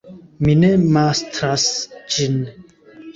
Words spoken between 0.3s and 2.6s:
Mi ne mastras ĝin.